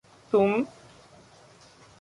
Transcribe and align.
तुम 0.33 0.65